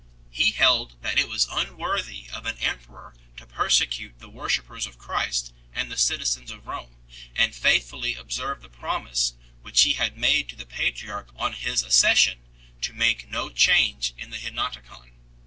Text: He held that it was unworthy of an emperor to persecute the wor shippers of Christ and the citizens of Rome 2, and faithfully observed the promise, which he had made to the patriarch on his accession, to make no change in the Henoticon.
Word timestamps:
He 0.31 0.49
held 0.53 0.99
that 1.03 1.19
it 1.19 1.29
was 1.29 1.45
unworthy 1.51 2.27
of 2.33 2.47
an 2.47 2.57
emperor 2.57 3.13
to 3.37 3.45
persecute 3.45 4.17
the 4.17 4.29
wor 4.29 4.49
shippers 4.49 4.87
of 4.87 4.97
Christ 4.97 5.53
and 5.75 5.91
the 5.91 5.95
citizens 5.95 6.49
of 6.49 6.65
Rome 6.65 6.95
2, 7.35 7.43
and 7.43 7.53
faithfully 7.53 8.15
observed 8.15 8.63
the 8.63 8.67
promise, 8.67 9.35
which 9.61 9.83
he 9.83 9.93
had 9.93 10.17
made 10.17 10.49
to 10.49 10.55
the 10.55 10.65
patriarch 10.65 11.29
on 11.35 11.53
his 11.53 11.83
accession, 11.83 12.39
to 12.81 12.93
make 12.93 13.29
no 13.29 13.49
change 13.51 14.15
in 14.17 14.31
the 14.31 14.39
Henoticon. 14.39 15.11